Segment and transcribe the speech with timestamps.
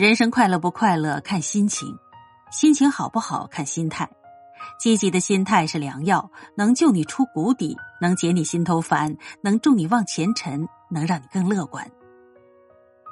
[0.00, 1.94] 人生快乐不快乐看心情，
[2.50, 4.08] 心情好不好看心态。
[4.78, 11.86] 积极的心态是良药，能救你出谷底，能解你心头烦，能助你往前沉，能让你更乐观。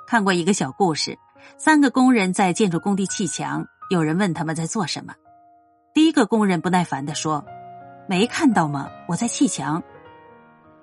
[0.07, 1.19] 看过一个小故事，
[1.59, 5.13] 三个工人在建筑工地砌墙，有人问他们在做什么。
[5.93, 7.45] 第一个工人不耐烦的说
[8.09, 8.89] ：“没看到吗？
[9.09, 9.83] 我在砌墙。”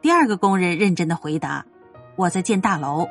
[0.04, 1.66] 第二个工人认真的回答
[2.16, 3.08] ：“我在建大楼。”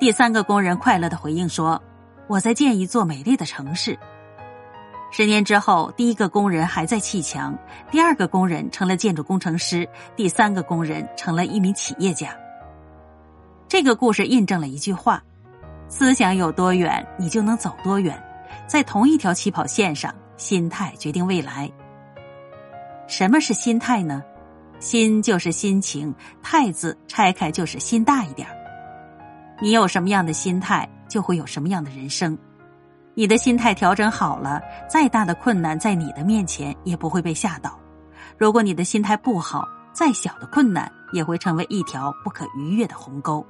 [0.00, 1.80] 第三个工人快乐的回应说
[2.28, 3.98] ：“我在建一座美丽的城市。”
[5.14, 7.54] 十年之后，第一个工人还在砌墙，
[7.90, 9.86] 第二个工人成了建筑工程师，
[10.16, 12.34] 第三个工人成了一名企业家。
[13.68, 15.22] 这个故事印证了一句话：
[15.86, 18.18] 思想有多远，你就能走多远。
[18.66, 21.70] 在同一条起跑线上，心态决定未来。
[23.06, 24.22] 什么是心态呢？
[24.78, 28.56] 心就是心情，态字拆开就是心大一点儿
[29.60, 32.36] 你有什么样的心态，就会有什么样的人生。
[33.14, 37.70] 你的心态调整好了，再大的困难在你的面前也不会被吓倒；
[38.38, 43.46] 如果你的心态不好，再小的困难也会成为一条不可逾越的鸿沟。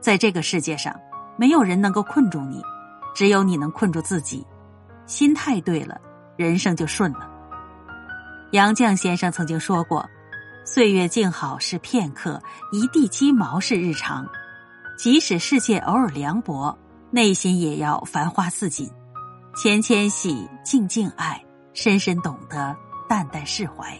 [0.00, 0.94] 在这个世界上，
[1.36, 2.62] 没有人能够困住你，
[3.14, 4.46] 只有你能困住自己。
[5.06, 5.98] 心态对了，
[6.36, 7.26] 人生就顺了。
[8.52, 10.06] 杨绛先生曾经说过
[10.64, 12.40] ：“岁月静好是片刻，
[12.70, 14.26] 一地鸡毛是日常。”
[14.98, 16.76] 即使世界偶尔凉薄，
[17.12, 18.90] 内心也要繁花似锦。
[19.54, 21.40] 浅浅喜，静静爱，
[21.72, 22.76] 深深懂得，
[23.08, 23.96] 淡淡释怀。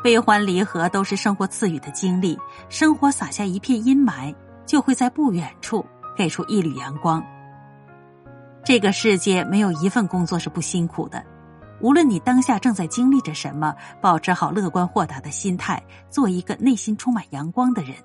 [0.00, 4.32] 悲欢离合都是生活赐予的经历，生活撒下一片阴霾，
[4.64, 5.84] 就会在不远处
[6.16, 7.20] 给出一缕阳光。
[8.64, 11.24] 这个世界没有一份工作是不辛苦的，
[11.80, 17.96] 无论你当下正在经历着什么，保持好乐观豁达的心态，做一个内心充满阳光的人。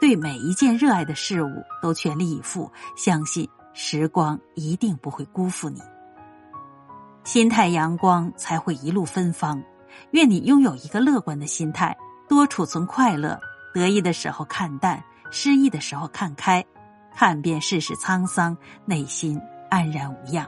[0.00, 5.80] 对每一件热爱的事物都全力以赴，相信时光一定不会辜负你。
[7.24, 9.62] 心态阳光，才会一路芬芳。
[10.10, 11.96] 愿你拥有一个乐观的心态，
[12.28, 13.40] 多储存快乐。
[13.72, 16.64] 得意的时候看淡，失意的时候看开，
[17.14, 19.40] 看遍世事沧桑，内心
[19.70, 20.46] 安然无恙。